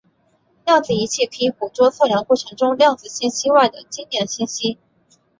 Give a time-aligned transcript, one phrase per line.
[0.65, 4.79] 量子仪器可以捕捉测量过程中量子信息外的经典信息。